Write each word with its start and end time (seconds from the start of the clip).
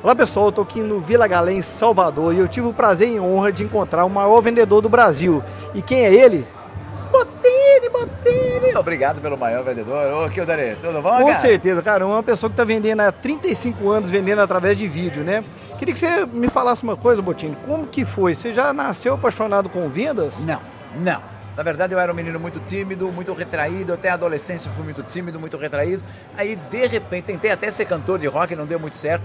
Olá 0.00 0.14
pessoal, 0.14 0.46
eu 0.46 0.50
estou 0.50 0.62
aqui 0.62 0.80
no 0.80 1.00
Vila 1.00 1.26
Galé, 1.26 1.52
em 1.52 1.60
Salvador, 1.62 2.32
e 2.32 2.38
eu 2.38 2.46
tive 2.46 2.68
o 2.68 2.72
prazer 2.72 3.08
e 3.08 3.18
honra 3.18 3.50
de 3.50 3.64
encontrar 3.64 4.04
o 4.04 4.08
maior 4.08 4.40
vendedor 4.40 4.80
do 4.80 4.88
Brasil. 4.88 5.42
E 5.74 5.82
quem 5.82 6.04
é 6.04 6.14
ele? 6.14 6.46
Botini, 7.10 7.88
Botini! 7.90 8.76
Obrigado 8.76 9.20
pelo 9.20 9.36
maior 9.36 9.64
vendedor. 9.64 10.24
Ô, 10.24 10.30
Kildare, 10.30 10.76
tudo 10.80 11.02
bom, 11.02 11.10
Com 11.10 11.24
cara? 11.24 11.34
certeza, 11.34 11.82
cara, 11.82 12.06
uma 12.06 12.22
pessoa 12.22 12.48
que 12.48 12.52
está 12.54 12.62
vendendo 12.62 13.00
há 13.00 13.10
35 13.10 13.90
anos, 13.90 14.08
vendendo 14.08 14.40
através 14.40 14.76
de 14.76 14.86
vídeo, 14.86 15.24
né? 15.24 15.42
Queria 15.76 15.92
que 15.92 15.98
você 15.98 16.24
me 16.26 16.48
falasse 16.48 16.84
uma 16.84 16.96
coisa, 16.96 17.20
Botini, 17.20 17.56
como 17.66 17.84
que 17.84 18.04
foi? 18.04 18.36
Você 18.36 18.52
já 18.52 18.72
nasceu 18.72 19.14
apaixonado 19.14 19.68
com 19.68 19.88
vendas? 19.88 20.44
Não, 20.44 20.60
não. 20.94 21.20
Na 21.56 21.64
verdade, 21.64 21.92
eu 21.92 21.98
era 21.98 22.12
um 22.12 22.14
menino 22.14 22.38
muito 22.38 22.60
tímido, 22.60 23.10
muito 23.10 23.32
retraído. 23.32 23.92
Até 23.92 24.10
a 24.10 24.14
adolescência 24.14 24.70
fui 24.76 24.84
muito 24.84 25.02
tímido, 25.02 25.40
muito 25.40 25.56
retraído. 25.56 26.04
Aí, 26.36 26.54
de 26.54 26.86
repente, 26.86 27.24
tentei 27.24 27.50
até 27.50 27.68
ser 27.68 27.84
cantor 27.84 28.20
de 28.20 28.28
rock, 28.28 28.54
não 28.54 28.64
deu 28.64 28.78
muito 28.78 28.96
certo. 28.96 29.24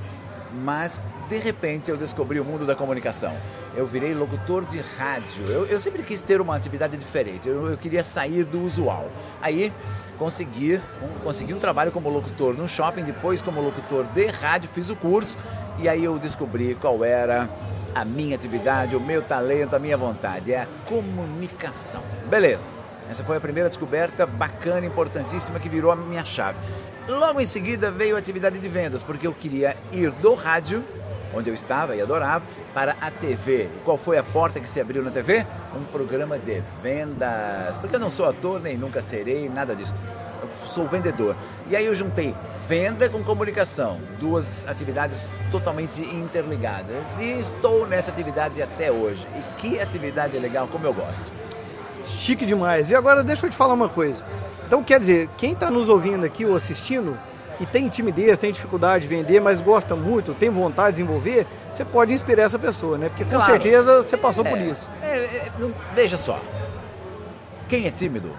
Mas, 0.54 1.02
de 1.28 1.38
repente, 1.38 1.90
eu 1.90 1.98
descobri 1.98 2.40
o 2.40 2.46
mundo 2.46 2.66
da 2.66 2.76
comunicação. 2.76 3.36
Eu 3.76 3.88
virei 3.88 4.14
locutor 4.14 4.66
de 4.66 4.80
rádio. 4.98 5.44
Eu, 5.48 5.66
eu 5.66 5.80
sempre 5.80 6.04
quis 6.04 6.22
ter 6.22 6.40
uma 6.40 6.56
atividade 6.56 6.96
diferente. 6.96 7.50
Eu, 7.50 7.72
eu 7.72 7.78
queria 7.78 8.04
sair 8.04 8.46
do 8.46 8.62
usual. 8.64 9.10
Aí, 9.42 9.74
consegui 10.20 10.80
um, 11.02 11.20
consegui 11.24 11.54
um 11.54 11.60
trabalho 11.60 11.92
como 11.92 12.10
locutor 12.10 12.54
no 12.54 12.70
shopping, 12.70 13.04
depois 13.04 13.42
como 13.42 13.62
locutor 13.62 14.06
de 14.08 14.28
rádio, 14.28 14.70
fiz 14.70 14.90
o 14.90 14.96
curso. 14.96 15.38
E 15.80 15.90
aí 15.90 16.04
eu 16.04 16.20
descobri 16.20 16.76
qual 16.76 17.04
era 17.04 17.50
a 17.96 18.06
minha 18.06 18.36
atividade, 18.36 18.96
o 18.96 19.00
meu 19.00 19.22
talento, 19.22 19.76
a 19.76 19.80
minha 19.80 19.98
vontade. 19.98 20.54
É 20.54 20.62
a 20.62 20.68
comunicação. 20.86 22.04
Beleza. 22.30 22.68
Essa 23.10 23.24
foi 23.24 23.38
a 23.38 23.42
primeira 23.42 23.70
descoberta 23.70 24.26
bacana, 24.26 24.86
importantíssima, 24.86 25.60
que 25.60 25.68
virou 25.68 25.92
a 25.92 25.96
minha 25.96 26.24
chave. 26.24 26.58
Logo 27.08 27.42
em 27.42 27.46
seguida 27.46 27.92
veio 27.92 28.16
a 28.16 28.20
atividade 28.20 28.58
de 28.58 28.68
vendas, 28.70 29.04
porque 29.04 29.28
eu 29.28 29.34
queria 29.34 29.76
ir 29.92 30.10
do 30.12 30.36
rádio, 30.36 30.82
onde 31.34 31.50
eu 31.50 31.54
estava 31.54 31.98
e 31.98 32.02
adorava, 32.02 32.46
para 32.74 32.96
a 33.02 33.12
TV. 33.12 33.70
Qual 33.84 33.98
foi 33.98 34.18
a 34.18 34.24
porta 34.24 34.58
que 34.58 34.70
se 34.70 34.80
abriu 34.80 35.04
na 35.04 35.12
TV? 35.12 35.46
Um 35.76 35.84
programa 35.84 36.40
de 36.40 36.64
vendas. 36.82 37.76
Porque 37.82 37.98
eu 37.98 38.00
não 38.00 38.10
sou 38.10 38.26
ator, 38.26 38.62
nem 38.62 38.78
nunca 38.78 39.02
serei, 39.02 39.50
nada 39.50 39.76
disso. 39.76 39.94
Eu 40.42 40.68
sou 40.70 40.88
vendedor. 40.88 41.36
E 41.70 41.76
aí 41.76 41.86
eu 41.86 41.94
juntei 41.94 42.34
venda 42.70 43.10
com 43.10 43.22
comunicação, 43.22 44.00
duas 44.18 44.66
atividades 44.66 45.28
totalmente 45.52 46.02
interligadas. 46.02 47.20
E 47.20 47.38
estou 47.38 47.86
nessa 47.86 48.12
atividade 48.12 48.62
até 48.62 48.90
hoje. 48.90 49.28
E 49.36 49.60
que 49.60 49.78
atividade 49.78 50.40
legal, 50.40 50.70
como 50.70 50.88
eu 50.88 50.94
gosto. 50.94 51.30
Chique 52.06 52.46
demais. 52.46 52.90
E 52.90 52.96
agora 52.96 53.24
deixa 53.24 53.46
eu 53.46 53.50
te 53.50 53.58
falar 53.58 53.74
uma 53.74 53.90
coisa. 53.90 54.24
Então 54.74 54.84
quer 54.84 55.00
dizer, 55.00 55.30
quem 55.38 55.52
está 55.52 55.70
nos 55.70 55.88
ouvindo 55.88 56.26
aqui 56.26 56.44
ou 56.48 56.56
assistindo 56.56 57.16
e 57.60 57.66
tem 57.68 57.88
timidez, 57.90 58.40
tem 58.40 58.52
dificuldade 58.52 59.04
de 59.08 59.08
vender, 59.16 59.40
mas 59.40 59.62
gosta 59.62 59.96
muito, 59.96 60.34
tem 60.34 60.50
vontade 60.50 60.96
de 60.98 61.04
desenvolver, 61.04 61.46
você 61.72 61.86
pode 61.86 62.12
inspirar 62.12 62.42
essa 62.42 62.58
pessoa, 62.58 62.98
né? 62.98 63.08
Porque 63.08 63.24
com 63.24 63.30
Claro. 63.30 63.46
certeza 63.46 64.02
você 64.02 64.18
passou 64.18 64.44
por 64.44 64.58
É, 64.58 64.62
isso. 64.66 64.90
é, 65.04 65.16
é, 65.16 65.52
veja 65.94 66.18
só. 66.18 66.42
Quem 67.70 67.86
é 67.86 67.92
tímido, 67.92 68.32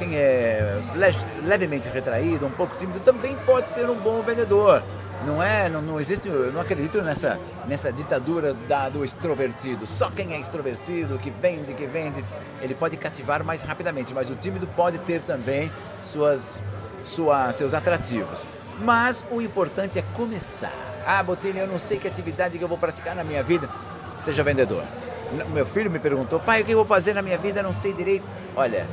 quem 0.00 0.16
é 0.16 0.80
le- 0.94 1.46
levemente 1.46 1.88
retraído, 1.90 2.46
um 2.46 2.50
pouco 2.50 2.74
tímido, 2.76 3.00
também 3.00 3.36
pode 3.44 3.68
ser 3.68 3.88
um 3.88 3.94
bom 3.94 4.22
vendedor. 4.22 4.82
Não 5.26 5.42
é, 5.42 5.68
não, 5.68 5.82
não 5.82 6.00
existe, 6.00 6.26
eu 6.28 6.50
não 6.50 6.62
acredito 6.62 7.02
nessa, 7.02 7.38
nessa 7.68 7.92
ditadura 7.92 8.54
da, 8.66 8.88
do 8.88 9.04
extrovertido. 9.04 9.86
Só 9.86 10.10
quem 10.10 10.32
é 10.32 10.40
extrovertido, 10.40 11.18
que 11.18 11.30
vende, 11.30 11.74
que 11.74 11.86
vende, 11.86 12.24
ele 12.62 12.74
pode 12.74 12.96
cativar 12.96 13.44
mais 13.44 13.60
rapidamente, 13.62 14.14
mas 14.14 14.30
o 14.30 14.34
tímido 14.34 14.66
pode 14.68 14.96
ter 15.00 15.20
também 15.20 15.70
suas, 16.02 16.62
sua, 17.02 17.52
seus 17.52 17.74
atrativos. 17.74 18.46
Mas 18.80 19.22
o 19.30 19.42
importante 19.42 19.98
é 19.98 20.02
começar. 20.14 20.72
Ah, 21.06 21.22
Botini, 21.22 21.58
eu 21.58 21.66
não 21.66 21.78
sei 21.78 21.98
que 21.98 22.08
atividade 22.08 22.56
que 22.56 22.64
eu 22.64 22.68
vou 22.68 22.78
praticar 22.78 23.14
na 23.14 23.22
minha 23.22 23.42
vida. 23.42 23.68
Seja 24.18 24.42
vendedor. 24.42 24.84
Meu 25.52 25.66
filho 25.66 25.90
me 25.90 25.98
perguntou, 25.98 26.40
pai, 26.40 26.62
o 26.62 26.64
que 26.64 26.72
eu 26.72 26.78
vou 26.78 26.86
fazer 26.86 27.12
na 27.12 27.20
minha 27.20 27.36
vida? 27.36 27.60
Eu 27.60 27.64
não 27.64 27.74
sei 27.74 27.92
direito. 27.92 28.24
Olha, 28.56 28.86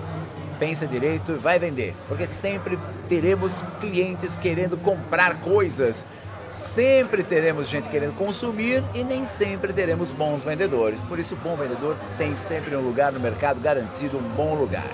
pensa 0.59 0.87
direito 0.87 1.33
e 1.33 1.37
vai 1.37 1.59
vender. 1.59 1.95
Porque 2.07 2.25
sempre 2.25 2.77
teremos 3.07 3.63
clientes 3.79 4.37
querendo 4.37 4.77
comprar 4.77 5.41
coisas. 5.41 6.05
Sempre 6.49 7.23
teremos 7.23 7.67
gente 7.67 7.89
querendo 7.89 8.13
consumir 8.13 8.83
e 8.93 9.03
nem 9.03 9.25
sempre 9.25 9.73
teremos 9.73 10.13
bons 10.13 10.43
vendedores. 10.43 10.99
Por 11.01 11.19
isso, 11.19 11.35
o 11.35 11.37
bom 11.37 11.55
vendedor 11.55 11.97
tem 12.17 12.35
sempre 12.37 12.75
um 12.75 12.81
lugar 12.81 13.11
no 13.11 13.19
mercado 13.19 13.59
garantido, 13.59 14.17
um 14.17 14.29
bom 14.35 14.55
lugar. 14.55 14.89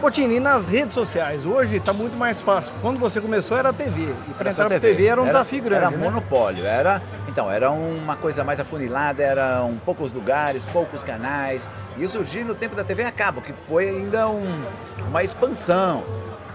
Botini, 0.00 0.36
e 0.36 0.40
nas 0.40 0.66
redes 0.66 0.92
sociais, 0.92 1.46
hoje 1.46 1.76
está 1.76 1.92
muito 1.92 2.16
mais 2.16 2.38
fácil. 2.40 2.72
Quando 2.82 2.98
você 2.98 3.18
começou 3.20 3.56
era 3.56 3.70
a 3.70 3.72
TV. 3.72 4.02
E 4.28 4.34
para 4.34 4.50
entrar 4.50 4.66
para 4.68 4.78
TV 4.78 5.06
era 5.06 5.20
um 5.22 5.24
desafio 5.26 5.62
grande. 5.62 5.84
Era 5.86 5.90
né? 5.90 5.96
monopólio, 5.96 6.66
era, 6.66 7.00
então, 7.28 7.50
era 7.50 7.70
uma 7.70 8.14
coisa 8.14 8.44
mais 8.44 8.60
afunilada, 8.60 9.22
eram 9.22 9.80
poucos 9.84 10.12
lugares, 10.12 10.64
poucos 10.66 11.02
canais. 11.02 11.66
E 11.96 12.02
eu 12.02 12.08
surgi 12.10 12.44
no 12.44 12.54
tempo 12.54 12.76
da 12.76 12.84
TV 12.84 13.04
a 13.04 13.10
cabo, 13.12 13.40
que 13.40 13.54
foi 13.66 13.88
ainda 13.88 14.28
um- 14.28 14.64
uma 15.08 15.22
expansão. 15.22 16.04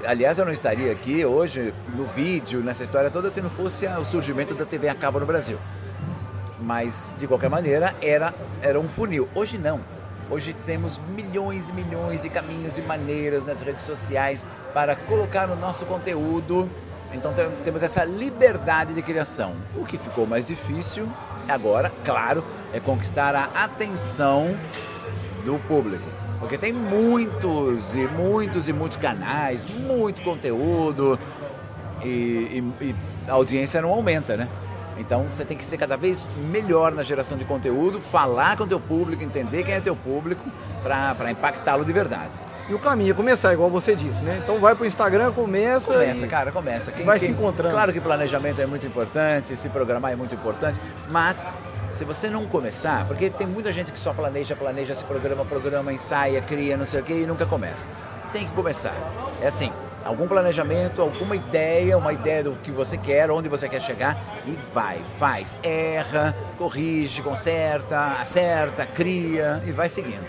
Aliás, 0.06 0.38
eu 0.38 0.46
não 0.46 0.52
estaria 0.52 0.92
aqui 0.92 1.26
hoje 1.26 1.74
no 1.96 2.06
vídeo, 2.06 2.60
nessa 2.62 2.84
história 2.84 3.10
toda, 3.10 3.30
se 3.32 3.42
não 3.42 3.50
fosse 3.50 3.88
o 3.88 4.06
surgimento 4.06 4.54
da 4.54 4.66
TV 4.66 4.88
a 4.88 4.96
cabo 4.96 5.20
no 5.20 5.26
Brasil. 5.26 5.58
Mas, 6.60 7.16
de 7.18 7.28
qualquer 7.28 7.50
maneira, 7.50 7.96
era, 8.02 8.34
era 8.62 8.80
um 8.80 8.88
funil. 8.88 9.28
Hoje 9.34 9.58
não. 9.58 9.80
Hoje 10.32 10.56
temos 10.66 10.98
milhões 11.10 11.68
e 11.68 11.74
milhões 11.74 12.22
de 12.22 12.30
caminhos 12.30 12.78
e 12.78 12.82
maneiras 12.82 13.46
nas 13.46 13.62
redes 13.62 13.82
sociais 13.82 14.46
para 14.74 14.96
colocar 14.96 15.50
o 15.50 15.58
nosso 15.58 15.86
conteúdo. 15.86 16.70
Então 17.14 17.34
tem- 17.34 17.50
temos 17.66 17.84
essa 17.84 18.06
liberdade 18.06 18.94
de 18.94 19.02
criação. 19.02 19.54
O 19.76 19.84
que 19.84 19.98
ficou 19.98 20.26
mais 20.26 20.48
difícil 20.48 21.06
agora, 21.50 21.92
claro, 22.06 22.46
é 22.74 22.80
conquistar 22.80 23.36
a 23.36 23.50
atenção 23.66 24.58
do 25.44 25.60
público. 25.68 26.06
Porque 26.40 26.58
tem 26.58 26.72
muitos 26.72 27.94
e 27.94 28.08
muitos 28.08 28.70
e 28.70 28.74
muitos 28.74 28.96
canais, 28.98 29.68
muito 29.68 30.22
conteúdo 30.22 31.20
e, 32.04 32.08
e- 32.10 32.74
e 32.86 32.96
a 33.28 33.34
audiência 33.34 33.82
não 33.82 33.90
aumenta, 33.90 34.38
né? 34.38 34.48
Então 35.02 35.26
você 35.34 35.44
tem 35.44 35.58
que 35.58 35.66
ser 35.66 35.78
cada 35.78 35.98
vez 35.98 36.30
melhor 36.50 36.92
na 36.94 37.04
geração 37.04 37.38
de 37.38 37.44
conteúdo, 37.46 38.00
falar 38.00 38.56
com 38.56 38.64
o 38.64 38.68
teu 38.68 38.80
público, 38.80 39.24
entender 39.24 39.64
quem 39.64 39.74
é 39.74 39.82
teu 39.82 39.96
público 39.96 40.44
para 40.84 41.30
impactá-lo 41.32 41.84
de 41.84 41.92
verdade. 41.92 42.40
E 42.70 42.74
o 42.74 42.80
caminho 42.80 43.12
é 43.12 43.14
começar, 43.14 43.52
igual 43.54 43.70
você 43.70 43.96
disse, 43.96 44.24
né? 44.24 44.40
Então 44.42 44.60
vai 44.60 44.74
pro 44.76 44.86
Instagram, 44.86 45.32
começa. 45.34 45.94
Começa, 45.94 46.28
cara, 46.28 46.52
começa. 46.52 46.92
Quem, 46.92 47.06
vai 47.06 47.20
quem- 47.20 47.30
se 47.30 47.34
encontrando. 47.34 47.74
Claro 47.74 47.92
que 47.92 48.00
planejamento 48.00 48.62
é 48.62 48.66
muito 48.66 48.86
importante, 48.86 49.56
se 49.56 49.70
programar 49.70 50.12
é 50.14 50.16
muito 50.16 50.34
importante, 50.36 50.80
mas 51.10 51.46
se 51.94 52.06
você 52.06 52.30
não 52.30 52.46
começar, 52.46 53.06
porque 53.08 53.30
tem 53.30 53.46
muita 53.46 53.72
gente 53.74 53.92
que 53.92 54.00
só 54.00 54.14
planeja, 54.14 54.56
planeja, 54.56 54.96
se 54.96 55.04
programa, 55.04 55.44
programa, 55.44 55.92
ensaia, 55.92 56.42
cria, 56.42 56.78
não 56.78 56.86
sei 56.86 57.02
o 57.02 57.04
que 57.04 57.14
e 57.14 57.26
nunca 57.26 57.46
começa. 57.46 57.88
Tem 58.32 58.46
que 58.46 58.52
começar. 58.54 58.94
É 59.42 59.48
assim, 59.48 59.72
algum 60.06 60.28
planejamento, 60.28 61.02
alguma 61.02 61.36
ideia, 61.36 61.98
uma 61.98 62.14
ideia 62.14 62.44
do 62.44 62.54
que 62.54 62.72
você 62.72 62.98
quer, 62.98 63.30
onde 63.32 63.48
você 63.50 63.68
quer 63.70 63.82
chegar 63.82 64.42
e 64.46 64.58
vai, 64.74 65.00
faz, 65.18 65.58
erra, 65.64 66.36
corrige, 66.58 67.22
conserta, 67.22 68.18
acerta, 68.20 68.86
cria 68.86 69.62
e 69.66 69.72
vai 69.72 69.90
seguindo. 69.90 70.26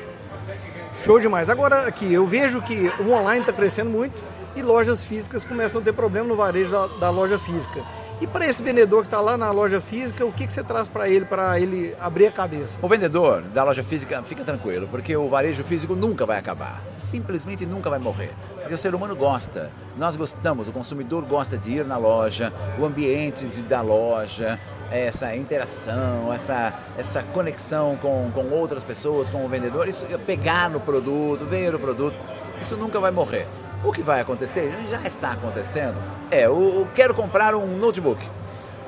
Show 0.94 1.18
demais. 1.18 1.48
Agora 1.48 1.86
aqui, 1.86 2.12
eu 2.12 2.26
vejo 2.26 2.60
que 2.60 2.92
o 3.00 3.12
online 3.12 3.40
está 3.40 3.52
crescendo 3.52 3.90
muito 3.90 4.14
e 4.54 4.62
lojas 4.62 5.02
físicas 5.02 5.44
começam 5.44 5.80
a 5.80 5.84
ter 5.84 5.92
problema 5.92 6.28
no 6.28 6.36
varejo 6.36 6.70
da, 6.70 6.86
da 6.86 7.10
loja 7.10 7.38
física. 7.38 7.82
E 8.22 8.26
para 8.28 8.46
esse 8.46 8.62
vendedor 8.62 9.00
que 9.00 9.08
está 9.08 9.20
lá 9.20 9.36
na 9.36 9.50
loja 9.50 9.80
física, 9.80 10.24
o 10.24 10.30
que, 10.30 10.46
que 10.46 10.52
você 10.52 10.62
traz 10.62 10.88
para 10.88 11.08
ele, 11.08 11.24
para 11.24 11.58
ele 11.58 11.92
abrir 11.98 12.28
a 12.28 12.30
cabeça? 12.30 12.78
O 12.80 12.86
vendedor 12.86 13.42
da 13.42 13.64
loja 13.64 13.82
física 13.82 14.22
fica 14.22 14.44
tranquilo, 14.44 14.86
porque 14.88 15.16
o 15.16 15.28
varejo 15.28 15.64
físico 15.64 15.96
nunca 15.96 16.24
vai 16.24 16.38
acabar. 16.38 16.80
Simplesmente 16.98 17.66
nunca 17.66 17.90
vai 17.90 17.98
morrer. 17.98 18.30
Porque 18.54 18.72
o 18.72 18.78
ser 18.78 18.94
humano 18.94 19.16
gosta. 19.16 19.72
Nós 19.96 20.14
gostamos, 20.14 20.68
o 20.68 20.72
consumidor 20.72 21.24
gosta 21.24 21.58
de 21.58 21.78
ir 21.78 21.84
na 21.84 21.96
loja, 21.96 22.52
o 22.78 22.84
ambiente 22.84 23.48
de, 23.48 23.60
da 23.60 23.80
loja, 23.80 24.56
essa 24.88 25.34
interação, 25.34 26.32
essa, 26.32 26.78
essa 26.96 27.24
conexão 27.24 27.96
com, 27.96 28.30
com 28.32 28.50
outras 28.50 28.84
pessoas, 28.84 29.28
com 29.28 29.44
o 29.44 29.48
vendedor, 29.48 29.88
isso, 29.88 30.06
pegar 30.24 30.70
no 30.70 30.78
produto, 30.78 31.44
ver 31.44 31.74
o 31.74 31.78
produto, 31.80 32.14
isso 32.60 32.76
nunca 32.76 33.00
vai 33.00 33.10
morrer. 33.10 33.48
O 33.84 33.90
que 33.92 34.02
vai 34.02 34.20
acontecer, 34.20 34.72
já 34.88 35.00
está 35.02 35.32
acontecendo, 35.32 35.96
é, 36.30 36.42
eu, 36.46 36.52
eu 36.80 36.88
quero 36.94 37.12
comprar 37.14 37.54
um 37.54 37.66
notebook. 37.78 38.28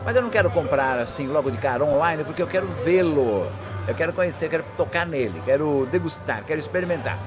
Mas 0.05 0.14
eu 0.14 0.23
não 0.23 0.31
quero 0.31 0.50
comprar 0.50 0.99
assim 0.99 1.26
logo 1.26 1.50
de 1.50 1.56
cara 1.58 1.82
online 1.85 2.23
porque 2.25 2.43
eu 2.43 2.46
quero 2.46 2.67
vê-lo. 2.85 3.46
Eu 3.88 3.94
quero 3.94 4.12
conhecer, 4.12 4.49
quero 4.49 4.64
tocar 4.76 5.05
nele, 5.06 5.43
quero 5.44 5.87
degustar, 5.91 6.43
quero 6.46 6.61
experimentar. 6.61 7.19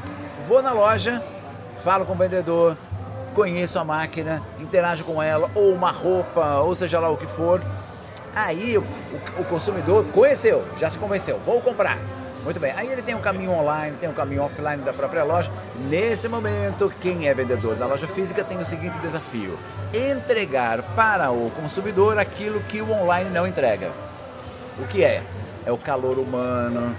Vou 0.48 0.62
na 0.62 0.72
loja, 0.72 1.22
falo 1.84 2.06
com 2.06 2.14
o 2.14 2.16
vendedor, 2.16 2.78
conheço 3.36 3.78
a 3.80 3.84
máquina, 3.84 4.42
interajo 4.60 5.04
com 5.04 5.22
ela, 5.22 5.50
ou 5.54 5.74
uma 5.74 5.92
roupa, 5.92 6.60
ou 6.60 6.74
seja 6.74 7.00
lá 7.00 7.10
o 7.10 7.18
que 7.18 7.28
for. 7.28 7.62
Aí 8.36 8.78
o, 8.78 8.82
o- 8.82 9.42
o 9.42 9.46
consumidor 9.46 10.06
conheceu, 10.14 10.64
já 10.80 10.90
se 10.90 10.98
convenceu, 10.98 11.40
vou 11.46 11.60
comprar. 11.62 11.98
Muito 12.44 12.60
bem. 12.60 12.72
Aí 12.76 12.88
ele 12.92 13.02
tem 13.02 13.16
um 13.16 13.22
caminho 13.22 13.52
online, 13.52 13.98
tem 13.98 14.10
um 14.10 14.14
caminho 14.14 14.44
offline 14.44 14.82
da 14.84 14.94
própria 14.94 15.24
loja. 15.24 15.52
Nesse 15.90 16.28
momento, 16.28 16.92
quem 17.02 17.28
é 17.28 17.34
vendedor 17.34 17.76
da 17.76 17.86
loja 17.86 18.08
física 18.08 18.44
tem 18.44 18.58
o 18.58 18.66
seguinte 18.66 18.98
desafio: 19.00 19.58
entregar 19.94 20.82
para 20.96 21.32
o 21.32 21.52
consumidor 21.52 22.18
aquilo 22.18 22.62
que 22.62 22.82
o 22.82 22.92
online 22.92 23.30
não 23.30 23.46
entrega. 23.46 23.92
O 24.80 24.88
que 24.88 25.04
é? 25.04 25.24
É 25.66 25.72
o 25.72 25.78
calor 25.78 26.18
humano, 26.18 26.96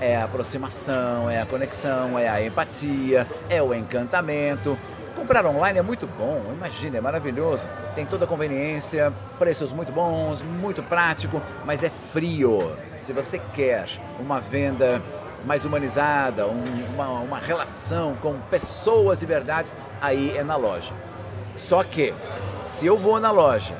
é 0.00 0.16
a 0.16 0.24
aproximação, 0.24 1.30
é 1.30 1.40
a 1.40 1.46
conexão, 1.46 2.18
é 2.18 2.28
a 2.28 2.44
empatia, 2.44 3.26
é 3.48 3.62
o 3.62 3.72
encantamento. 3.72 4.78
Comprar 5.14 5.44
online 5.44 5.78
é 5.78 5.82
muito 5.82 6.06
bom, 6.06 6.42
imagina, 6.52 6.98
é 6.98 7.00
maravilhoso. 7.00 7.68
Tem 7.94 8.06
toda 8.06 8.24
a 8.24 8.28
conveniência, 8.28 9.12
preços 9.38 9.72
muito 9.72 9.92
bons, 9.92 10.42
muito 10.42 10.82
prático, 10.82 11.42
mas 11.64 11.82
é 11.82 11.90
frio. 11.90 12.70
Se 13.00 13.12
você 13.12 13.40
quer 13.52 13.86
uma 14.18 14.40
venda 14.40 15.00
mais 15.44 15.64
humanizada, 15.64 16.46
um, 16.46 16.84
uma, 16.94 17.08
uma 17.20 17.38
relação 17.38 18.14
com 18.16 18.38
pessoas 18.50 19.20
de 19.20 19.26
verdade, 19.26 19.70
aí 20.00 20.36
é 20.36 20.44
na 20.44 20.56
loja. 20.56 20.92
Só 21.56 21.82
que, 21.82 22.14
se 22.64 22.86
eu 22.86 22.98
vou 22.98 23.18
na 23.18 23.30
loja, 23.30 23.74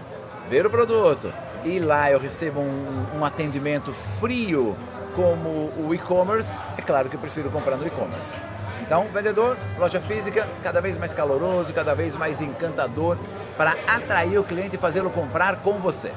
ver 0.49 0.64
o 0.64 0.70
produto 0.70 1.32
e 1.64 1.78
lá 1.78 2.11
eu 2.11 2.19
recebo 2.19 2.61
um, 2.61 3.19
um 3.19 3.25
atendimento 3.25 3.94
frio 4.19 4.76
como 5.14 5.70
o 5.76 5.94
e-commerce, 5.94 6.58
é 6.78 6.82
claro 6.82 7.11
que 7.11 7.17
eu 7.17 7.20
prefiro 7.20 7.50
comprar 7.50 7.76
no 7.76 7.87
e-commerce. 7.87 8.38
Então, 8.81 9.06
vendedor, 9.12 9.56
loja 9.78 10.00
física, 10.00 10.49
cada 10.62 10.81
vez 10.81 10.96
mais 10.96 11.12
caloroso, 11.12 11.72
cada 11.72 11.94
vez 11.94 12.17
mais 12.17 12.40
encantador 12.40 13.19
para 13.56 13.75
atrair 13.87 14.38
o 14.38 14.43
cliente 14.43 14.76
e 14.76 14.78
fazê-lo 14.78 15.11
comprar 15.11 15.56
com 15.56 15.75
você. 15.75 16.11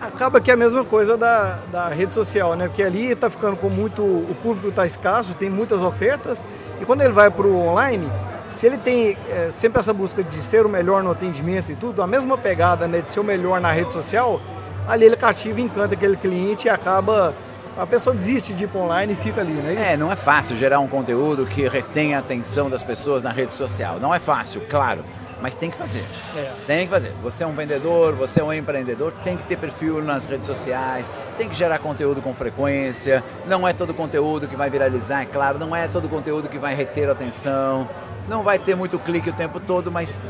Acaba 0.00 0.40
que 0.40 0.50
é 0.50 0.54
a 0.54 0.56
mesma 0.56 0.84
coisa 0.84 1.16
da, 1.16 1.58
da 1.70 1.88
rede 1.88 2.14
social, 2.14 2.54
né? 2.56 2.68
Porque 2.68 2.82
ali 2.82 3.10
está 3.10 3.28
ficando 3.28 3.56
com 3.56 3.68
muito. 3.68 4.02
O 4.02 4.34
público 4.42 4.68
está 4.68 4.86
escasso, 4.86 5.34
tem 5.34 5.50
muitas 5.50 5.82
ofertas, 5.82 6.46
e 6.80 6.84
quando 6.86 7.02
ele 7.02 7.12
vai 7.12 7.30
para 7.30 7.46
o 7.46 7.68
online, 7.68 8.10
se 8.48 8.66
ele 8.66 8.78
tem 8.78 9.16
é, 9.28 9.50
sempre 9.52 9.78
essa 9.78 9.92
busca 9.92 10.22
de 10.22 10.42
ser 10.42 10.64
o 10.64 10.68
melhor 10.68 11.02
no 11.02 11.10
atendimento 11.10 11.70
e 11.70 11.76
tudo, 11.76 12.02
a 12.02 12.06
mesma 12.06 12.38
pegada 12.38 12.88
né, 12.88 13.00
de 13.00 13.10
ser 13.10 13.20
o 13.20 13.24
melhor 13.24 13.60
na 13.60 13.70
rede 13.70 13.92
social, 13.92 14.40
ali 14.88 15.04
ele 15.04 15.16
cativa 15.16 15.60
e 15.60 15.64
encanta 15.64 15.94
aquele 15.94 16.16
cliente 16.16 16.66
e 16.66 16.70
acaba 16.70 17.34
a 17.78 17.86
pessoa 17.86 18.14
desiste 18.14 18.52
de 18.52 18.64
ir 18.64 18.66
para 18.66 18.80
online 18.80 19.12
e 19.12 19.16
fica 19.16 19.40
ali, 19.40 19.52
não 19.52 19.70
é 19.70 19.96
não 19.96 20.12
é 20.12 20.16
fácil 20.16 20.56
gerar 20.56 20.80
um 20.80 20.88
conteúdo 20.88 21.46
que 21.46 21.68
retenha 21.68 22.16
a 22.16 22.20
atenção 22.20 22.68
das 22.68 22.82
pessoas 22.82 23.22
na 23.22 23.30
rede 23.30 23.54
social. 23.54 23.98
Não 24.00 24.14
é 24.14 24.18
fácil, 24.18 24.62
claro, 24.68 25.04
mas 25.40 25.54
tem 25.54 25.70
que 25.70 25.76
fazer. 25.76 26.04
É. 26.36 26.52
Tem 26.66 26.86
que 26.86 26.90
fazer. 26.90 27.12
Você 27.22 27.44
é 27.44 27.46
um 27.46 27.52
vendedor, 27.52 28.14
você 28.14 28.40
é 28.40 28.44
um 28.44 28.52
empreendedor, 28.52 29.12
tem 29.24 29.36
que 29.36 29.44
ter 29.44 29.56
perfil 29.56 30.02
nas 30.02 30.26
redes 30.26 30.46
sociais, 30.46 31.10
tem 31.36 31.48
que 31.48 31.54
gerar 31.54 31.78
conteúdo 31.78 32.20
com 32.20 32.34
frequência. 32.34 33.24
Não 33.46 33.66
é 33.66 33.72
todo 33.72 33.94
conteúdo 33.94 34.46
que 34.46 34.56
vai 34.56 34.70
viralizar, 34.70 35.22
é 35.22 35.26
claro, 35.26 35.58
não 35.58 35.74
é 35.74 35.88
todo 35.88 36.08
conteúdo 36.08 36.48
que 36.48 36.58
vai 36.58 36.74
reter 36.74 37.08
a 37.08 37.12
atenção. 37.12 37.88
Não 38.28 38.42
vai 38.42 38.58
ter 38.58 38.76
muito 38.76 38.98
clique 38.98 39.30
o 39.30 39.32
tempo 39.32 39.58
todo, 39.58 39.90
mas 39.90 40.20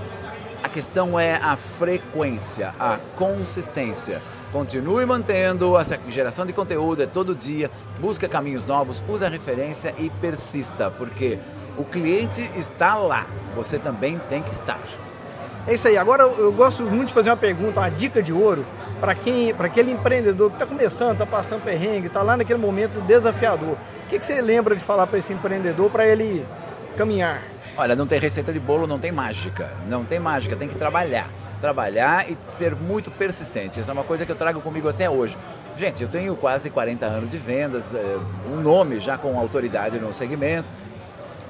a 0.63 0.69
questão 0.69 1.19
é 1.19 1.35
a 1.35 1.57
frequência, 1.57 2.75
a 2.79 2.99
consistência. 3.17 4.23
Continue 4.53 5.07
mantendo 5.07 5.79
essa 5.79 5.99
geração 6.09 6.45
de 6.45 6.53
conteúdo, 6.53 7.03
é 7.03 7.07
todo 7.07 7.37
dia, 7.37 7.71
busca 8.01 8.29
caminhos 8.29 8.67
novos, 8.67 9.03
usa 9.09 9.29
referência 9.29 9.95
e 9.97 10.11
persista, 10.11 10.91
porque 10.91 11.39
o 11.77 11.85
cliente 11.85 12.49
está 12.57 12.95
lá, 12.95 13.27
você 13.55 13.79
também 13.79 14.21
tem 14.29 14.43
que 14.43 14.53
estar. 14.53 14.81
É 15.67 15.75
isso 15.75 15.87
aí. 15.89 15.97
Agora 15.97 16.23
eu 16.23 16.53
gosto 16.53 16.83
muito 16.83 17.09
de 17.09 17.15
fazer 17.15 17.31
uma 17.31 17.37
pergunta, 17.37 17.81
uma 17.81 17.91
dica 17.91 18.23
de 18.23 18.33
ouro 18.33 18.65
para 19.01 19.15
quem, 19.15 19.55
para 19.55 19.67
aquele 19.67 19.91
empreendedor 19.91 20.51
que 20.51 20.57
está 20.57 20.67
começando, 20.67 21.13
está 21.13 21.27
passando 21.27 21.63
perrengue, 21.63 22.07
está 22.07 22.23
lá 22.23 22.37
naquele 22.37 22.59
momento 22.59 23.01
desafiador. 23.03 23.77
O 24.05 24.09
que, 24.09 24.19
que 24.19 24.25
você 24.25 24.41
lembra 24.41 24.75
de 24.75 24.83
falar 24.83 25.07
para 25.07 25.19
esse 25.19 25.33
empreendedor 25.33 25.91
para 25.91 26.07
ele 26.07 26.47
caminhar? 26.97 27.43
Olha, 27.77 27.95
não 27.95 28.07
tem 28.07 28.19
receita 28.19 28.53
de 28.53 28.61
bolo, 28.61 28.87
não 28.87 28.99
tem 28.99 29.13
mágica. 29.13 29.71
Não 29.89 30.05
tem 30.05 30.19
mágica, 30.19 30.57
tem 30.57 30.69
que 30.69 30.77
trabalhar 30.77 31.29
trabalhar 31.61 32.29
e 32.29 32.37
ser 32.43 32.75
muito 32.75 33.11
persistente. 33.11 33.79
Essa 33.79 33.93
é 33.93 33.95
uma 33.95 34.03
coisa 34.03 34.25
que 34.25 34.33
eu 34.33 34.37
trago 34.37 34.61
comigo 34.61 34.89
até 34.89 35.09
hoje. 35.09 35.37
Gente, 35.77 36.03
eu 36.03 36.09
tenho 36.09 36.35
quase 36.35 36.71
40 36.71 37.07
anos 37.07 37.31
de 37.31 37.39
vendas, 37.39 37.95
é, 37.95 38.19
um 38.51 38.61
nome 38.61 38.99
já 38.99 39.17
com 39.17 39.39
autoridade 39.39 40.01
no 40.01 40.13
segmento. 40.13 40.69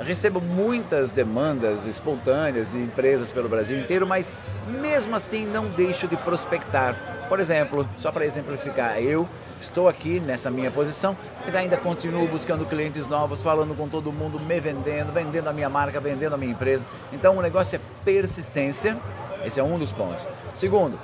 Recebo 0.05 0.41
muitas 0.41 1.13
demandas 1.13 1.85
espontâneas 1.85 2.71
de 2.71 2.79
empresas 2.79 3.33
pelo 3.33 3.49
Brasil 3.49 3.79
inteiro, 3.79 4.07
mas 4.07 4.33
mesmo 4.67 5.15
assim 5.15 5.47
não 5.47 5.67
deixo 5.69 6.09
de 6.09 6.17
prospectar. 6.17 6.97
Por 7.29 7.39
exemplo, 7.39 7.89
só 7.97 8.11
para 8.11 8.25
exemplificar, 8.25 8.99
eu 8.99 9.29
estou 9.61 9.89
aqui 9.89 10.19
nessa 10.19 10.51
minha 10.51 10.71
posição, 10.71 11.17
mas 11.45 11.55
ainda 11.55 11.77
continuo 11.77 12.27
buscando 12.27 12.67
clientes 12.67 13.07
novos, 13.07 13.41
falando 13.41 13.77
com 13.77 13.89
todo 13.89 14.11
mundo, 14.11 14.41
me 14.41 14.59
vendendo, 14.59 15.13
vendendo 15.13 15.49
a 15.49 15.53
minha 15.53 15.69
marca, 15.69 16.01
vendendo 16.01 16.35
a 16.35 16.37
minha 16.37 16.53
empresa. 16.53 16.85
Então 17.13 17.37
o 17.37 17.43
negócio 17.43 17.77
é 17.77 17.81
persistência 18.05 18.97
esse 19.45 19.59
é 19.59 19.63
um 19.63 19.79
dos 19.79 19.93
pontos. 19.93 20.27
Segundo, 20.55 20.99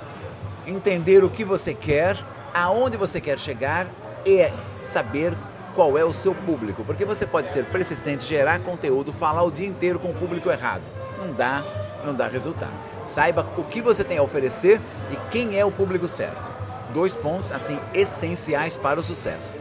entender 0.65 1.23
o 1.23 1.29
que 1.29 1.43
você 1.43 1.73
quer, 1.73 2.17
aonde 2.53 2.97
você 2.97 3.19
quer 3.19 3.39
chegar 3.39 3.87
e 4.25 4.51
saber 4.83 5.33
qual 5.77 5.95
é 5.95 6.03
o 6.03 6.11
seu 6.11 6.33
público. 6.33 6.83
Porque 6.83 7.05
você 7.05 7.23
pode 7.23 7.47
ser 7.49 7.63
persistente, 7.65 8.25
gerar 8.25 8.59
conteúdo, 8.59 9.13
falar 9.13 9.43
o 9.43 9.51
dia 9.51 9.67
inteiro 9.67 9.99
com 9.99 10.09
o 10.09 10.13
público 10.15 10.49
errado. 10.49 10.81
Não 11.19 11.31
dá, 11.31 11.63
não 12.03 12.15
dá 12.15 12.27
resultado. 12.27 12.73
Saiba 13.05 13.45
o 13.55 13.63
que 13.63 13.79
você 13.79 14.03
tem 14.03 14.17
a 14.17 14.23
oferecer 14.23 14.81
e 15.11 15.15
quem 15.29 15.57
é 15.57 15.63
o 15.63 15.71
público 15.71 16.07
certo. 16.07 16.51
Dois 16.91 17.15
pontos 17.15 17.51
assim 17.51 17.79
essenciais 17.93 18.75
para 18.75 18.99
o 18.99 19.03
sucesso. 19.03 19.55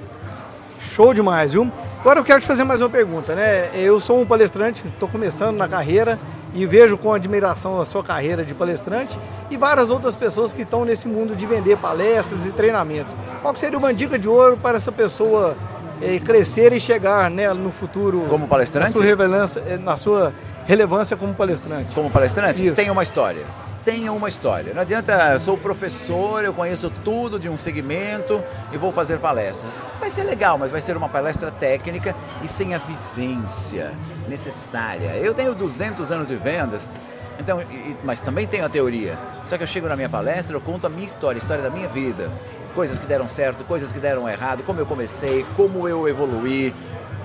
Show 0.81 1.13
demais, 1.13 1.53
viu? 1.53 1.71
Agora 2.01 2.19
eu 2.21 2.25
quero 2.25 2.41
te 2.41 2.47
fazer 2.47 2.65
mais 2.65 2.81
uma 2.81 2.89
pergunta, 2.89 3.35
né? 3.35 3.71
Eu 3.75 4.01
sou 4.01 4.19
um 4.19 4.25
palestrante, 4.25 4.87
estou 4.89 5.09
começando 5.09 5.59
na 5.59 5.69
carreira 5.69 6.19
e 6.55 6.65
vejo 6.65 6.97
com 6.97 7.13
admiração 7.13 7.79
a 7.79 7.85
sua 7.85 8.03
carreira 8.03 8.43
de 8.43 8.55
palestrante 8.55 9.19
e 9.51 9.57
várias 9.57 9.91
outras 9.91 10.17
pessoas 10.17 10.53
que 10.55 10.63
estão 10.63 10.85
nesse 10.87 11.07
mundo 11.07 11.37
de 11.37 11.45
vender 11.45 11.77
palestras 11.77 12.47
e 12.47 12.53
treinamentos. 12.53 13.15
Qual 13.43 13.55
seria 13.57 13.77
uma 13.77 13.93
dica 13.93 14.19
de 14.19 14.29
ouro 14.29 14.57
para 14.57 14.79
essa 14.79 14.91
pessoa 14.91 15.57
crescer 16.25 16.73
e 16.73 16.81
chegar 16.81 17.31
né, 17.31 17.53
no 17.53 17.71
futuro? 17.73 18.27
Como 18.29 18.47
palestrante? 18.47 18.91
Na 18.91 18.95
sua, 18.95 19.05
relevância, 19.05 19.63
eh, 19.67 19.77
na 19.77 19.97
sua 19.97 20.33
relevância 20.67 21.17
como 21.17 21.35
palestrante. 21.35 21.95
Como 21.95 22.11
palestrante? 22.11 22.65
Isso. 22.65 22.77
Tem 22.77 22.91
uma 22.91 23.03
história 23.03 23.45
tenha 23.87 24.13
uma 24.13 24.27
história. 24.27 24.75
Não 24.75 24.83
adianta, 24.83 25.13
eu 25.33 25.39
sou 25.39 25.57
professor, 25.57 26.45
eu 26.45 26.53
conheço 26.53 26.91
tudo 27.05 27.39
de 27.39 27.49
um 27.49 27.57
segmento 27.57 28.43
e 28.73 28.77
vou 28.77 28.91
fazer 28.91 29.21
palestras. 29.21 29.75
Vai 30.01 30.11
ser 30.11 30.25
legal, 30.25 30.59
mas 30.59 30.73
vai 30.73 30.81
ser 30.81 30.97
uma 30.97 31.09
palestra 31.09 31.53
técnica 31.53 32.13
e 32.43 32.49
sem 32.49 32.75
a 32.75 32.79
vivência 32.79 33.93
necessária. 34.29 35.11
Eu 35.19 35.33
tenho 35.33 35.55
200 35.55 36.11
anos 36.11 36.27
de 36.27 36.35
vendas, 36.35 36.89
então, 37.39 37.63
mas 38.03 38.19
também 38.19 38.45
tenho 38.45 38.65
a 38.65 38.69
teoria. 38.69 39.17
Só 39.45 39.57
que 39.57 39.63
eu 39.63 39.69
chego 39.69 39.87
na 39.87 39.95
minha 39.95 40.09
palestra, 40.09 40.57
eu 40.57 40.61
conto 40.61 40.89
a 40.89 40.91
minha 40.91 41.07
história, 41.07 41.39
a 41.39 41.43
história 41.43 41.63
da 41.63 41.71
minha 41.71 41.89
vida. 41.89 42.29
Coisas 42.77 42.99
que 42.99 43.07
deram 43.07 43.27
certo, 43.27 43.65
coisas 43.65 43.91
que 43.91 43.99
deram 43.99 44.29
errado, 44.29 44.63
como 44.63 44.79
eu 44.79 44.85
comecei, 44.85 45.47
como 45.57 45.89
eu 45.89 46.07
evoluí, 46.07 46.75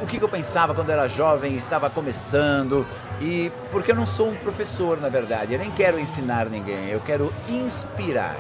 o 0.02 0.06
que 0.06 0.18
eu 0.18 0.30
pensava 0.30 0.74
quando 0.74 0.90
era 0.90 1.10
jovem, 1.10 1.58
estava 1.58 1.90
começando, 1.90 2.88
e 3.20 3.52
porque 3.70 3.92
eu 3.92 3.96
não 3.98 4.06
sou 4.06 4.30
um 4.30 4.36
professor, 4.36 5.02
na 5.02 5.10
verdade, 5.10 5.52
eu 5.52 5.60
nem 5.60 5.70
quero 5.70 6.00
ensinar 6.00 6.46
ninguém, 6.46 6.88
eu 6.88 7.02
quero 7.02 7.34
inspirar. 7.50 8.38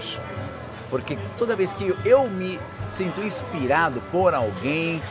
Porque 0.89 1.17
toda 1.37 1.53
vez 1.53 1.73
que 1.73 1.93
eu 2.05 2.29
me 2.29 2.57
sinto 2.89 3.19
inspirado 3.19 4.01
por 4.09 4.33
alguém, 4.33 5.03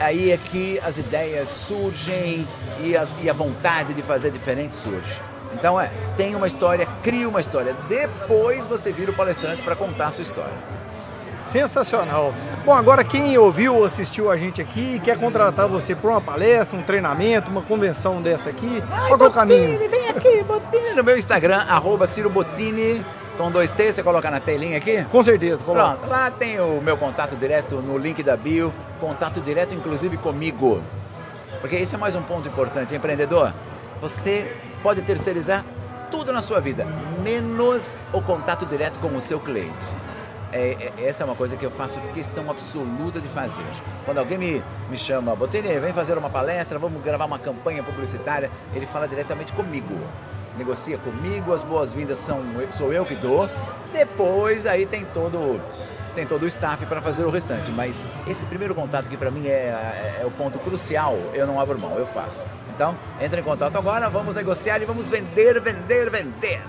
aí 0.00 0.30
é 0.30 0.38
que 0.38 0.80
as 0.80 0.96
ideias 0.96 1.50
surgem 1.50 2.48
e, 2.80 2.96
as, 2.96 3.14
e 3.22 3.28
a 3.28 3.34
vontade 3.34 3.92
de 3.92 4.00
fazer 4.00 4.30
diferente 4.30 4.74
surge. 4.74 5.20
Então 5.52 5.78
é, 5.78 5.90
tem 6.16 6.34
uma 6.34 6.46
história, 6.46 6.86
cria 7.02 7.28
uma 7.28 7.40
história. 7.40 7.76
Depois 7.86 8.66
você 8.66 8.90
vira 8.90 9.10
o 9.10 9.14
palestrante 9.14 9.62
para 9.62 9.76
contar 9.76 10.06
a 10.06 10.10
sua 10.10 10.22
história. 10.22 10.87
Sensacional. 11.40 12.32
Bom, 12.64 12.74
agora 12.74 13.02
quem 13.02 13.36
ouviu 13.38 13.76
ou 13.76 13.84
assistiu 13.84 14.30
a 14.30 14.36
gente 14.36 14.60
aqui 14.60 14.96
e 14.96 15.00
quer 15.00 15.18
contratar 15.18 15.66
você 15.66 15.94
para 15.94 16.10
uma 16.10 16.20
palestra, 16.20 16.78
um 16.78 16.82
treinamento, 16.82 17.50
uma 17.50 17.62
convenção 17.62 18.20
dessa 18.20 18.50
aqui, 18.50 18.82
Ai, 18.90 19.08
qual 19.08 19.20
é 19.20 19.26
o 19.26 19.30
caminho? 19.30 19.78
Vem 19.88 20.08
aqui, 20.08 20.42
Botini, 20.42 20.94
no 20.94 21.02
meu 21.04 21.16
Instagram, 21.16 21.64
arroba 21.68 22.06
Ciro 22.06 22.28
Botini, 22.28 23.04
com 23.38 23.50
dois 23.50 23.70
T, 23.70 23.92
você 23.92 24.02
coloca 24.02 24.30
na 24.30 24.40
telinha 24.40 24.76
aqui? 24.76 25.04
Com 25.04 25.22
certeza, 25.22 25.64
coloca. 25.64 25.96
Pronto, 25.96 26.10
lá 26.10 26.30
tem 26.30 26.60
o 26.60 26.80
meu 26.82 26.96
contato 26.96 27.36
direto 27.36 27.76
no 27.76 27.96
link 27.96 28.22
da 28.22 28.36
bio, 28.36 28.72
contato 29.00 29.40
direto 29.40 29.74
inclusive 29.74 30.16
comigo. 30.16 30.82
Porque 31.60 31.76
esse 31.76 31.94
é 31.94 31.98
mais 31.98 32.14
um 32.14 32.22
ponto 32.22 32.48
importante, 32.48 32.94
empreendedor. 32.94 33.52
Você 34.00 34.54
pode 34.82 35.02
terceirizar 35.02 35.64
tudo 36.10 36.32
na 36.32 36.42
sua 36.42 36.60
vida, 36.60 36.86
menos 37.22 38.04
o 38.12 38.20
contato 38.20 38.66
direto 38.66 38.98
com 38.98 39.08
o 39.14 39.20
seu 39.20 39.38
cliente. 39.38 39.94
É, 40.52 40.92
é, 40.98 41.04
essa 41.04 41.22
é 41.22 41.26
uma 41.26 41.34
coisa 41.34 41.56
que 41.56 41.64
eu 41.64 41.70
faço 41.70 42.00
questão 42.14 42.50
absoluta 42.50 43.20
de 43.20 43.28
fazer. 43.28 43.66
Quando 44.04 44.18
alguém 44.18 44.38
me, 44.38 44.64
me 44.90 44.96
chama, 44.96 45.36
Botini, 45.36 45.78
vem 45.78 45.92
fazer 45.92 46.16
uma 46.16 46.30
palestra, 46.30 46.78
vamos 46.78 47.02
gravar 47.02 47.26
uma 47.26 47.38
campanha 47.38 47.82
publicitária, 47.82 48.50
ele 48.74 48.86
fala 48.86 49.06
diretamente 49.06 49.52
comigo. 49.52 49.94
Negocia 50.56 50.98
comigo, 50.98 51.52
as 51.52 51.62
boas-vindas 51.62 52.18
são 52.18 52.42
sou 52.72 52.92
eu 52.92 53.04
que 53.04 53.14
dou. 53.14 53.48
Depois 53.92 54.66
aí 54.66 54.86
tem 54.86 55.04
todo 55.04 55.60
tem 56.14 56.26
todo 56.26 56.42
o 56.42 56.46
staff 56.46 56.84
para 56.86 57.00
fazer 57.00 57.24
o 57.24 57.30
restante. 57.30 57.70
Mas 57.70 58.08
esse 58.26 58.44
primeiro 58.44 58.74
contato 58.74 59.08
que 59.08 59.16
para 59.16 59.30
mim 59.30 59.46
é, 59.46 59.50
é, 59.50 60.18
é, 60.22 60.26
o 60.26 60.30
ponto 60.30 60.58
crucial, 60.58 61.16
eu 61.32 61.46
não 61.46 61.60
abro 61.60 61.78
mão, 61.78 61.96
eu 61.96 62.06
faço. 62.06 62.44
Então, 62.74 62.96
entre 63.20 63.40
em 63.40 63.44
contato 63.44 63.76
agora, 63.76 64.08
vamos 64.08 64.34
negociar 64.34 64.80
e 64.80 64.84
vamos 64.84 65.08
vender, 65.08 65.60
vender, 65.60 66.10
vender. 66.10 66.60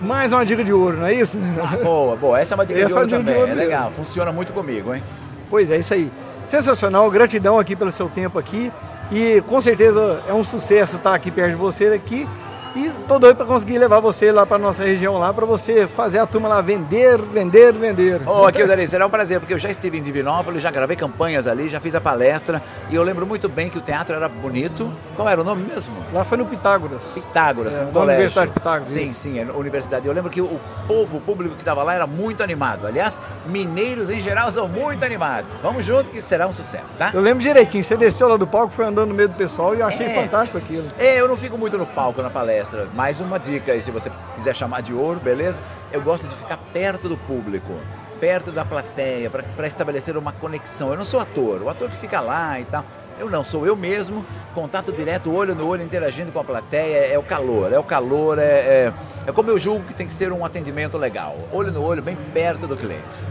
Mais 0.00 0.32
uma 0.32 0.44
dica 0.44 0.64
de 0.64 0.72
ouro, 0.72 0.96
não 0.96 1.06
é 1.06 1.14
isso? 1.14 1.38
Ah, 1.62 1.76
boa, 1.82 2.16
boa. 2.16 2.40
Essa 2.40 2.54
é 2.54 2.56
uma 2.56 2.66
dica 2.66 2.84
de 2.86 2.92
ouro 2.92 3.06
dica 3.06 3.18
também. 3.18 3.34
De 3.34 3.40
ouro 3.40 3.52
é 3.52 3.54
legal, 3.54 3.90
funciona 3.92 4.32
muito 4.32 4.52
comigo, 4.52 4.94
hein? 4.94 5.02
Pois 5.48 5.70
é, 5.70 5.78
isso 5.78 5.92
aí. 5.92 6.10
Sensacional, 6.44 7.10
gratidão 7.10 7.58
aqui 7.58 7.76
pelo 7.76 7.92
seu 7.92 8.08
tempo 8.08 8.38
aqui. 8.38 8.72
E 9.12 9.42
com 9.42 9.60
certeza 9.60 10.22
é 10.28 10.32
um 10.32 10.44
sucesso 10.44 10.96
estar 10.96 11.14
aqui 11.14 11.30
perto 11.30 11.50
de 11.50 11.56
você 11.56 11.86
aqui 11.86 12.28
e 12.76 12.90
tô 13.10 13.18
doido 13.18 13.38
para 13.38 13.46
conseguir 13.46 13.76
levar 13.76 13.98
você 13.98 14.30
lá 14.30 14.46
para 14.46 14.56
nossa 14.56 14.84
região 14.84 15.18
lá 15.18 15.34
para 15.34 15.44
você 15.44 15.88
fazer 15.88 16.20
a 16.20 16.26
turma 16.26 16.46
lá 16.46 16.60
vender, 16.60 17.18
vender, 17.18 17.72
vender. 17.72 18.20
Oh, 18.24 18.46
aqui, 18.46 18.64
Dari, 18.64 18.86
será 18.86 19.04
um 19.04 19.10
prazer, 19.10 19.40
porque 19.40 19.52
eu 19.52 19.58
já 19.58 19.68
estive 19.68 19.98
em 19.98 20.02
Divinópolis, 20.02 20.62
já 20.62 20.70
gravei 20.70 20.96
campanhas 20.96 21.48
ali, 21.48 21.68
já 21.68 21.80
fiz 21.80 21.92
a 21.96 22.00
palestra 22.00 22.62
e 22.88 22.94
eu 22.94 23.02
lembro 23.02 23.26
muito 23.26 23.48
bem 23.48 23.68
que 23.68 23.76
o 23.76 23.80
teatro 23.80 24.14
era 24.14 24.28
bonito. 24.28 24.92
Qual 25.16 25.28
era 25.28 25.40
o 25.40 25.44
nome 25.44 25.64
mesmo? 25.64 25.92
Lá 26.12 26.24
foi 26.24 26.38
no 26.38 26.46
Pitágoras. 26.46 27.14
Pitágoras, 27.14 27.74
é. 27.74 27.84
Universidade 27.92 28.52
Pitágoras. 28.52 28.90
Sim, 28.90 29.02
isso. 29.02 29.14
sim, 29.14 29.40
é 29.40 29.44
universidade. 29.44 30.06
Eu 30.06 30.12
lembro 30.12 30.30
que 30.30 30.40
o 30.40 30.60
povo, 30.86 31.16
o 31.16 31.20
público 31.20 31.56
que 31.56 31.62
estava 31.62 31.82
lá 31.82 31.94
era 31.94 32.06
muito 32.06 32.44
animado. 32.44 32.86
Aliás, 32.86 33.18
mineiros 33.44 34.08
em 34.08 34.20
geral 34.20 34.52
são 34.52 34.68
muito 34.68 35.04
animados. 35.04 35.50
Vamos 35.60 35.84
junto 35.84 36.10
que 36.10 36.22
será 36.22 36.46
um 36.46 36.52
sucesso, 36.52 36.96
tá? 36.96 37.10
Eu 37.12 37.20
lembro 37.20 37.42
direitinho, 37.42 37.82
você 37.82 37.96
desceu 37.96 38.28
lá 38.28 38.36
do 38.36 38.46
palco, 38.46 38.72
foi 38.72 38.84
andando 38.84 39.08
no 39.08 39.14
meio 39.16 39.28
do 39.28 39.34
pessoal 39.34 39.74
e 39.74 39.80
eu 39.80 39.86
achei 39.86 40.06
é. 40.06 40.14
fantástico 40.14 40.56
aquilo. 40.56 40.86
É, 40.96 41.20
eu 41.20 41.26
não 41.26 41.36
fico 41.36 41.58
muito 41.58 41.76
no 41.76 41.86
palco 41.86 42.22
na 42.22 42.30
palestra. 42.30 42.86
Mais 43.00 43.18
uma 43.18 43.38
dica 43.38 43.72
aí, 43.72 43.80
se 43.80 43.90
você 43.90 44.12
quiser 44.34 44.54
chamar 44.54 44.82
de 44.82 44.92
ouro, 44.92 45.18
beleza? 45.18 45.62
Eu 45.90 46.02
gosto 46.02 46.28
de 46.28 46.34
ficar 46.34 46.58
perto 46.70 47.08
do 47.08 47.16
público, 47.16 47.72
perto 48.20 48.52
da 48.52 48.62
plateia, 48.62 49.30
para 49.30 49.66
estabelecer 49.66 50.18
uma 50.18 50.32
conexão. 50.32 50.90
Eu 50.90 50.98
não 50.98 51.04
sou 51.04 51.18
ator, 51.18 51.62
o 51.62 51.70
ator 51.70 51.88
que 51.88 51.96
fica 51.96 52.20
lá 52.20 52.60
e 52.60 52.66
tal. 52.66 52.84
Eu 53.18 53.30
não, 53.30 53.42
sou 53.42 53.66
eu 53.66 53.74
mesmo, 53.74 54.22
contato 54.54 54.92
direto, 54.92 55.34
olho 55.34 55.54
no 55.54 55.66
olho, 55.66 55.82
interagindo 55.82 56.30
com 56.30 56.40
a 56.40 56.44
plateia, 56.44 57.06
é 57.06 57.18
o 57.18 57.22
calor, 57.22 57.72
é 57.72 57.78
o 57.78 57.82
calor, 57.82 58.38
é, 58.38 58.42
é, 58.42 58.92
é 59.26 59.32
como 59.32 59.48
eu 59.48 59.58
julgo 59.58 59.86
que 59.86 59.94
tem 59.94 60.06
que 60.06 60.12
ser 60.12 60.30
um 60.30 60.44
atendimento 60.44 60.98
legal. 60.98 61.38
Olho 61.50 61.72
no 61.72 61.82
olho, 61.82 62.02
bem 62.02 62.18
perto 62.34 62.66
do 62.66 62.76
cliente. 62.76 63.26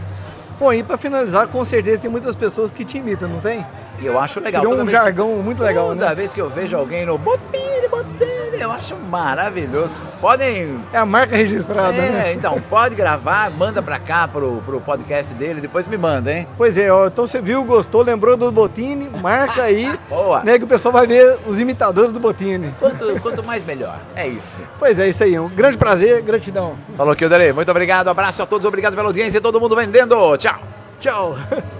Bom, 0.58 0.72
e 0.72 0.82
para 0.82 0.98
finalizar, 0.98 1.46
com 1.46 1.64
certeza 1.64 2.00
tem 2.00 2.10
muitas 2.10 2.34
pessoas 2.34 2.72
que 2.72 2.84
te 2.84 2.98
imitam, 2.98 3.28
não 3.28 3.38
tem? 3.38 3.64
E 4.00 4.06
eu 4.06 4.18
acho 4.18 4.40
legal. 4.40 4.62
Criou 4.64 4.82
um 4.82 4.88
jargão 4.88 5.36
que, 5.36 5.42
muito 5.44 5.62
legal, 5.62 5.90
toda 5.90 6.08
né? 6.08 6.14
vez 6.16 6.32
que 6.32 6.40
eu 6.40 6.50
vejo 6.50 6.76
alguém 6.76 7.06
no 7.06 7.16
Botini, 7.16 7.86
Botini, 7.88 8.39
eu 8.70 8.76
acho 8.76 8.96
maravilhoso. 8.96 9.92
Podem. 10.20 10.80
É 10.92 10.98
a 10.98 11.06
marca 11.06 11.36
registrada, 11.36 11.96
é, 11.96 12.10
né? 12.10 12.32
então, 12.32 12.60
pode 12.68 12.94
gravar, 12.94 13.50
manda 13.50 13.82
pra 13.82 13.98
cá 13.98 14.28
pro, 14.28 14.62
pro 14.64 14.80
podcast 14.80 15.34
dele, 15.34 15.60
depois 15.60 15.88
me 15.88 15.96
manda, 15.96 16.32
hein? 16.32 16.46
Pois 16.56 16.76
é, 16.78 16.92
ó, 16.92 17.06
então 17.06 17.26
você 17.26 17.40
viu, 17.40 17.64
gostou, 17.64 18.02
lembrou 18.02 18.36
do 18.36 18.52
Botini, 18.52 19.10
marca 19.20 19.62
aí. 19.62 19.90
Boa. 20.08 20.42
Né, 20.42 20.58
que 20.58 20.64
o 20.64 20.68
pessoal 20.68 20.92
vai 20.92 21.06
ver 21.06 21.38
os 21.46 21.58
imitadores 21.58 22.12
do 22.12 22.20
Botini. 22.20 22.74
Quanto, 22.78 23.20
quanto 23.20 23.44
mais 23.44 23.64
melhor. 23.64 23.98
É 24.14 24.28
isso. 24.28 24.62
Pois 24.78 24.98
é, 24.98 25.08
isso 25.08 25.24
aí. 25.24 25.38
Um 25.38 25.48
grande 25.48 25.78
prazer, 25.78 26.22
gratidão. 26.22 26.74
Falou, 26.96 27.16
Kildare. 27.16 27.52
Muito 27.52 27.70
obrigado, 27.70 28.08
abraço 28.08 28.42
a 28.42 28.46
todos, 28.46 28.66
obrigado 28.66 28.94
pela 28.94 29.08
audiência, 29.08 29.40
todo 29.40 29.60
mundo 29.60 29.74
vendendo. 29.74 30.36
Tchau. 30.36 30.60
Tchau. 30.98 31.38